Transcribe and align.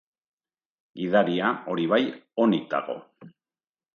Gidaria, 1.01 1.51
hori 1.73 1.85
bai, 1.93 2.01
onik 2.47 2.65
dago. 2.75 2.97